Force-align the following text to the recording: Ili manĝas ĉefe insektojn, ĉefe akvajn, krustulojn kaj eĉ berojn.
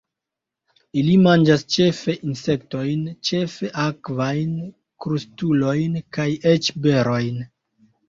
Ili 1.01 1.11
manĝas 1.25 1.63
ĉefe 1.75 2.15
insektojn, 2.31 3.05
ĉefe 3.31 3.71
akvajn, 3.85 4.59
krustulojn 5.07 6.05
kaj 6.19 6.31
eĉ 6.57 6.77
berojn. 6.91 7.43